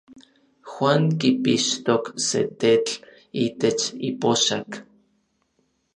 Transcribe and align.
Juan 0.71 1.03
kipixtok 1.19 2.03
se 2.27 2.41
tetl 2.59 2.93
itech 3.45 3.83
ipoxak. 4.09 4.69